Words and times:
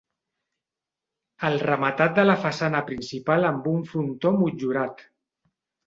El 1.51 1.59
rematat 1.65 2.17
de 2.21 2.27
la 2.31 2.39
façana 2.47 2.83
principal 2.91 3.49
amb 3.53 3.71
un 3.77 3.87
frontó 3.95 4.37
motllurat. 4.43 5.11